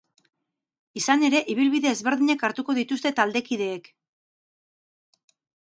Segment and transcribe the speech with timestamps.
[1.01, 3.95] Izan ere, ibilbide ezberdinak hartuko dituzte taldekideek.